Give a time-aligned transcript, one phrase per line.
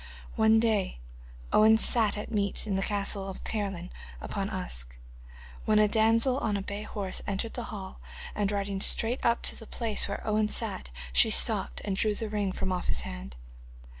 [0.35, 0.97] One day
[1.53, 4.97] Owen sat at meat in the castle of Caerleon upon Usk,
[5.65, 7.99] when a damsel on a bay horse entered the hall,
[8.33, 12.29] and riding straight up to the place where Owen sat she stooped and drew the
[12.29, 13.35] ring from off his hand.